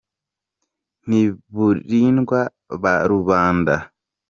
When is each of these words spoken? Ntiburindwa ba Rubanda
Ntiburindwa 1.07 2.39
ba 2.81 2.93
Rubanda 3.09 3.75